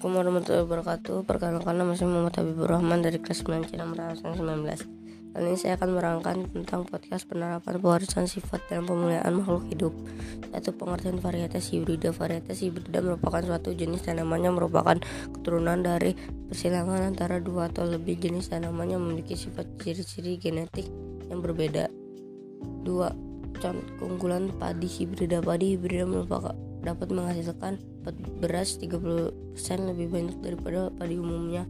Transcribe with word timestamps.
Assalamualaikum 0.00 0.32
warahmatullahi 0.32 0.64
wabarakatuh. 0.64 1.16
Perkenalkan 1.28 1.76
nama 1.76 1.92
saya 1.92 2.08
Muhammad 2.08 2.34
Habibur 2.40 2.72
Rahman 2.72 3.04
dari 3.04 3.20
kelas 3.20 3.44
9 3.44 3.68
Cina 3.68 3.84
19 3.84 4.24
Kali 5.36 5.44
ini 5.44 5.58
saya 5.60 5.76
akan 5.76 5.88
merangkan 5.92 6.36
tentang 6.48 6.88
podcast 6.88 7.28
penerapan 7.28 7.76
pewarisan 7.76 8.24
sifat 8.24 8.64
dalam 8.72 8.88
pemuliaan 8.88 9.28
makhluk 9.36 9.68
hidup. 9.68 9.92
Satu 10.56 10.72
pengertian 10.72 11.20
varietas 11.20 11.68
hibrida. 11.68 12.16
Varietas 12.16 12.64
hibrida 12.64 13.04
merupakan 13.04 13.44
suatu 13.44 13.76
jenis 13.76 14.00
tanaman 14.00 14.40
yang 14.40 14.56
merupakan 14.56 14.96
keturunan 15.36 15.84
dari 15.84 16.16
persilangan 16.48 17.12
antara 17.12 17.36
dua 17.36 17.68
atau 17.68 17.84
lebih 17.84 18.16
jenis 18.24 18.48
tanaman 18.48 18.96
yang 18.96 19.04
memiliki 19.04 19.36
sifat 19.36 19.68
ciri-ciri 19.84 20.40
genetik 20.40 20.88
yang 21.28 21.44
berbeda. 21.44 21.92
Dua, 22.88 23.12
keunggulan 24.00 24.48
padi 24.56 24.88
hibrida. 24.88 25.44
Padi 25.44 25.76
hibrida 25.76 26.08
merupakan 26.08 26.69
dapat 26.80 27.12
menghasilkan 27.12 27.76
beras 28.40 28.80
30% 28.80 29.32
lebih 29.84 30.08
banyak 30.08 30.36
daripada 30.40 30.88
padi 30.96 31.20
umumnya 31.20 31.68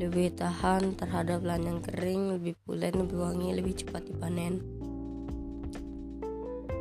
lebih 0.00 0.32
tahan 0.32 0.96
terhadap 0.96 1.44
lanyang 1.44 1.84
kering, 1.84 2.40
lebih 2.40 2.56
pulen, 2.64 3.04
lebih 3.04 3.20
wangi, 3.20 3.52
lebih 3.52 3.84
cepat 3.84 4.08
dipanen. 4.08 4.64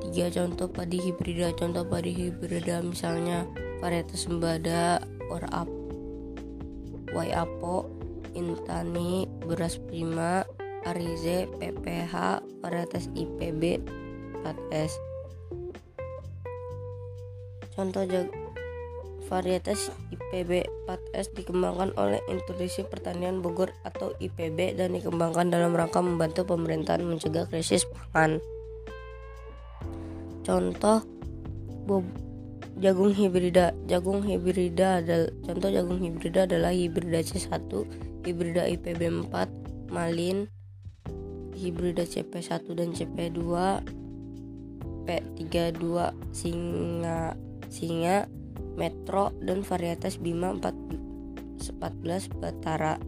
Tiga 0.00 0.32
contoh 0.32 0.72
padi 0.72 0.96
hibrida. 0.96 1.52
Contoh 1.52 1.84
padi 1.84 2.16
hibrida 2.16 2.80
misalnya 2.80 3.44
varietas 3.84 4.24
sembada, 4.24 5.04
orap, 5.28 5.68
waiapo, 7.12 7.92
intani, 8.32 9.28
beras 9.44 9.76
prima, 9.76 10.48
arize, 10.88 11.52
pph, 11.60 12.16
varietas 12.64 13.12
IPB, 13.12 13.84
4S. 14.40 15.11
Contoh 17.72 18.04
varietas 19.32 19.88
IPB 20.12 20.68
4S 20.84 21.32
dikembangkan 21.32 21.96
oleh 21.96 22.20
Institusi 22.28 22.84
Pertanian 22.84 23.40
Bogor 23.40 23.72
atau 23.80 24.12
IPB 24.20 24.76
dan 24.76 24.92
dikembangkan 24.92 25.48
dalam 25.48 25.72
rangka 25.72 26.04
membantu 26.04 26.44
pemerintahan 26.44 27.00
mencegah 27.00 27.48
krisis 27.48 27.88
pangan. 27.88 28.44
Contoh 30.44 31.00
jagung 32.76 33.16
hibrida. 33.16 33.72
Jagung 33.88 34.20
hibrida 34.26 35.00
adalah 35.00 35.32
contoh 35.46 35.70
jagung 35.72 36.00
hibrida 36.02 36.44
adalah 36.44 36.72
hibrida 36.76 37.24
C1, 37.24 37.72
hibrida 38.26 38.68
IPB 38.68 39.32
4, 39.32 39.92
malin, 39.94 40.50
hibrida 41.56 42.04
CP1 42.04 42.68
dan 42.74 42.90
CP2, 42.92 43.40
P32 45.08 45.84
singa 46.36 47.32
singa, 47.72 48.28
metro, 48.76 49.32
dan 49.40 49.64
varietas 49.64 50.20
Bima 50.20 50.52
14 50.52 52.28
Batara. 52.36 53.00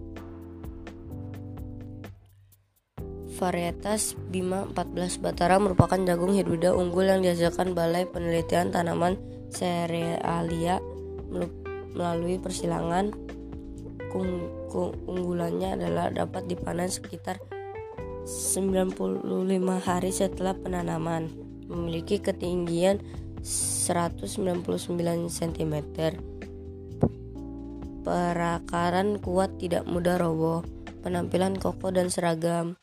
Varietas 3.35 4.17
Bima 4.33 4.65
14 4.73 5.20
Batara 5.20 5.61
merupakan 5.61 6.01
jagung 6.01 6.33
hibrida 6.33 6.73
unggul 6.73 7.12
yang 7.12 7.20
dihasilkan 7.20 7.77
Balai 7.77 8.09
Penelitian 8.09 8.73
Tanaman 8.73 9.20
Cerealia 9.53 10.81
melalui 11.92 12.41
persilangan. 12.41 13.12
Keunggulannya 14.15 15.75
adalah 15.75 16.07
dapat 16.15 16.47
dipanen 16.47 16.87
sekitar 16.87 17.42
95 18.25 19.27
hari 19.83 20.11
setelah 20.15 20.55
penanaman. 20.55 21.29
Memiliki 21.67 22.23
ketinggian 22.23 23.03
199 23.45 24.64
cm. 25.28 25.75
Perakaran 28.01 29.20
kuat 29.20 29.61
tidak 29.61 29.85
mudah 29.85 30.17
roboh. 30.17 30.64
Penampilan 31.05 31.61
kokoh 31.61 31.92
dan 31.92 32.08
seragam. 32.08 32.80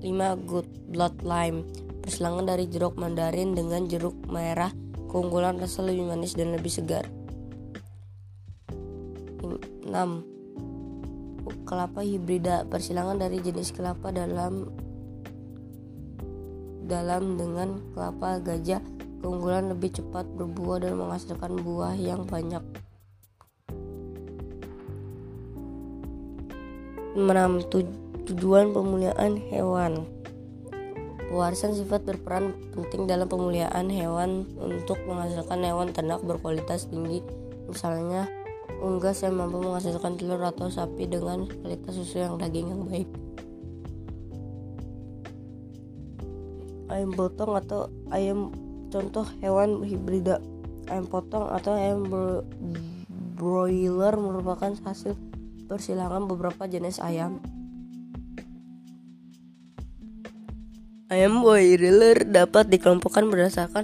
5. 0.00 0.48
Good 0.48 0.68
Blood 0.92 1.22
Lime 1.24 1.64
Persilangan 2.00 2.48
dari 2.48 2.64
jeruk 2.66 2.96
mandarin 2.96 3.52
dengan 3.52 3.84
jeruk 3.84 4.16
merah 4.28 4.72
Keunggulan 5.12 5.60
rasa 5.60 5.84
lebih 5.84 6.08
manis 6.08 6.32
dan 6.32 6.56
lebih 6.56 6.72
segar 6.72 7.04
6. 9.44 9.92
Kelapa 11.68 12.00
hibrida 12.00 12.64
Persilangan 12.66 13.20
dari 13.20 13.38
jenis 13.44 13.72
kelapa 13.76 14.10
dalam 14.10 14.72
dalam 16.90 17.38
dengan 17.38 17.78
kelapa 17.94 18.42
gajah 18.42 18.82
Keunggulan 19.20 19.70
lebih 19.70 20.00
cepat 20.00 20.24
berbuah 20.32 20.82
dan 20.82 20.96
menghasilkan 20.96 21.60
buah 21.60 21.92
yang 21.94 22.24
banyak 22.24 22.64
6. 27.10 28.09
Tujuan 28.30 28.70
pemuliaan 28.70 29.42
hewan. 29.50 30.06
Pewarisan 31.26 31.74
sifat 31.74 32.06
berperan 32.06 32.54
penting 32.70 33.10
dalam 33.10 33.26
pemuliaan 33.26 33.90
hewan 33.90 34.46
untuk 34.54 35.02
menghasilkan 35.02 35.58
hewan 35.66 35.90
ternak 35.90 36.22
berkualitas 36.22 36.86
tinggi. 36.86 37.26
Misalnya 37.66 38.30
unggas 38.78 39.26
yang 39.26 39.34
mampu 39.34 39.58
menghasilkan 39.58 40.14
telur 40.14 40.38
atau 40.46 40.70
sapi 40.70 41.10
dengan 41.10 41.50
kualitas 41.50 41.90
susu 41.98 42.22
yang 42.22 42.38
daging 42.38 42.70
yang 42.70 42.86
baik. 42.86 43.10
Ayam 46.86 47.10
potong 47.10 47.58
atau 47.58 47.90
ayam 48.14 48.54
contoh 48.94 49.26
hewan 49.42 49.82
hibrida. 49.82 50.38
Ayam 50.86 51.10
potong 51.10 51.50
atau 51.50 51.74
ayam 51.74 52.06
broiler 53.34 54.14
merupakan 54.14 54.70
hasil 54.86 55.18
persilangan 55.66 56.30
beberapa 56.30 56.70
jenis 56.70 57.02
ayam 57.02 57.42
Ayam 61.10 61.42
broiler 61.42 62.22
dapat 62.22 62.70
dikelompokkan 62.70 63.26
berdasarkan 63.26 63.82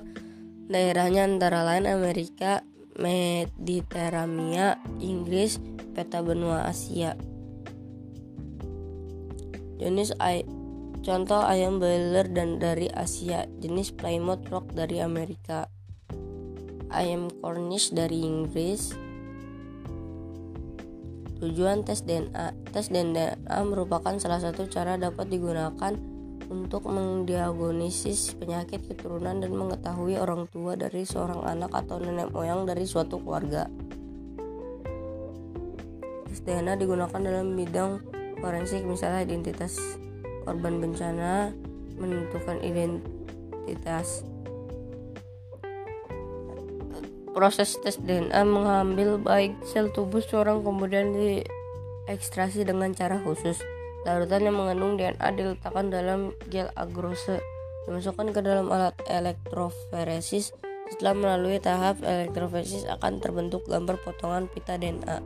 daerahnya 0.70 1.26
antara 1.26 1.66
lain 1.66 1.90
Amerika, 1.90 2.62
Mediterania, 3.02 4.78
Inggris, 5.02 5.58
peta 5.90 6.22
benua 6.22 6.70
Asia. 6.70 7.18
Jenis 9.82 10.14
ay 10.22 10.46
contoh 11.02 11.42
ayam 11.42 11.82
broiler 11.82 12.30
dan 12.30 12.62
dari 12.62 12.86
Asia, 12.94 13.50
jenis 13.58 13.90
Plymouth 13.90 14.46
Rock 14.46 14.78
dari 14.78 15.02
Amerika, 15.02 15.66
ayam 16.94 17.26
Cornish 17.42 17.90
dari 17.90 18.22
Inggris. 18.22 18.94
Tujuan 21.42 21.82
tes 21.82 22.06
DNA 22.06 22.70
Tes 22.70 22.86
DNA 22.86 23.34
merupakan 23.66 24.14
salah 24.14 24.38
satu 24.38 24.70
cara 24.70 24.94
dapat 24.94 25.26
digunakan 25.26 26.14
untuk 26.46 26.86
mendiagnosis 26.86 28.38
penyakit 28.38 28.86
keturunan 28.86 29.42
dan 29.42 29.52
mengetahui 29.52 30.18
orang 30.18 30.46
tua 30.50 30.78
dari 30.78 31.02
seorang 31.02 31.42
anak 31.42 31.74
atau 31.74 31.98
nenek 31.98 32.30
moyang 32.30 32.64
dari 32.64 32.86
suatu 32.86 33.18
keluarga. 33.18 33.66
Tes 36.30 36.40
DNA 36.46 36.78
digunakan 36.78 37.20
dalam 37.20 37.54
bidang 37.58 38.00
forensik 38.38 38.86
misalnya 38.86 39.26
identitas 39.26 39.78
korban 40.46 40.78
bencana, 40.78 41.50
menentukan 41.98 42.62
identitas 42.62 44.22
proses 47.36 47.76
tes 47.84 48.00
DNA 48.00 48.48
mengambil 48.48 49.20
baik 49.20 49.60
sel 49.68 49.92
tubuh 49.92 50.24
seorang 50.24 50.64
kemudian 50.64 51.12
diekstraksi 51.12 52.64
dengan 52.64 52.96
cara 52.96 53.20
khusus. 53.20 53.60
Larutan 54.06 54.46
yang 54.46 54.54
mengandung 54.54 54.94
DNA 54.94 55.34
diletakkan 55.34 55.90
dalam 55.90 56.30
gel 56.46 56.70
agrose, 56.78 57.42
dimasukkan 57.90 58.30
ke 58.30 58.38
dalam 58.38 58.70
alat 58.70 58.94
elektroforesis. 59.10 60.54
Setelah 60.86 61.18
melalui 61.18 61.58
tahap 61.58 61.98
elektroforesis 62.06 62.86
akan 62.86 63.18
terbentuk 63.18 63.66
gambar 63.66 63.98
potongan 63.98 64.46
pita 64.46 64.78
DNA. 64.78 65.18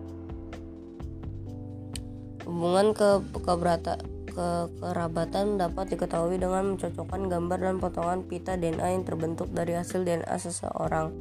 Hubungan 2.48 2.96
ke 2.96 3.20
keberata, 3.44 4.00
ke 4.32 4.48
kerabatan 4.80 5.60
dapat 5.60 5.92
diketahui 5.92 6.40
dengan 6.40 6.72
mencocokkan 6.72 7.28
gambar 7.28 7.58
dan 7.60 7.76
potongan 7.84 8.24
pita 8.24 8.56
DNA 8.56 8.96
yang 8.96 9.04
terbentuk 9.04 9.52
dari 9.52 9.76
hasil 9.76 10.08
DNA 10.08 10.40
seseorang. 10.40 11.12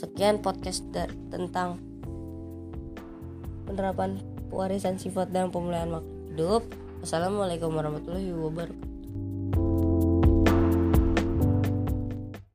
Sekian 0.00 0.40
podcast 0.40 0.88
tentang 1.28 1.76
penerapan 3.68 4.24
pewarisan 4.48 4.96
sifat 4.96 5.28
dan 5.28 5.52
pemulihan 5.52 5.92
makhluk 5.92 6.13
hidup. 6.34 6.66
Wassalamualaikum 6.98 7.70
warahmatullahi 7.70 8.34
wabarakatuh. 8.34 8.93